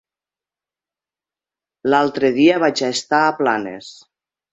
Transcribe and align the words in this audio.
L'altre 1.91 2.31
dia 2.39 2.57
vaig 2.65 2.81
estar 2.87 3.21
a 3.27 3.37
Planes. 3.43 3.91